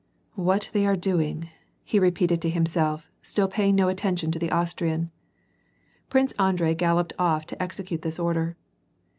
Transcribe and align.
What 0.33 0.71
they 0.73 0.87
are 0.87 0.95
doing," 0.95 1.49
\ 1.65 1.83
he 1.85 1.99
repeated 1.99 2.41
to 2.41 2.49
himself, 2.49 3.07
still 3.21 3.47
paying 3.47 3.75
no 3.75 3.87
attention 3.87 4.31
to 4.31 4.39
the 4.39 4.49
Austrian. 4.49 5.11
Prince 6.09 6.31
Andrei 6.39 6.73
galloped 6.73 7.13
off 7.19 7.45
to 7.45 7.61
execute 7.61 8.01
this 8.01 8.17
order. 8.17 8.57